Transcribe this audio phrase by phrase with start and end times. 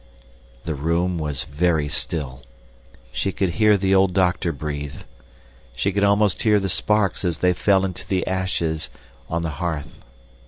[0.65, 2.41] The room was very still.
[3.11, 5.03] She could hear the old doctor breathe.
[5.75, 8.89] She could almost hear the sparks as they fell into the ashes
[9.29, 10.03] on the hearth.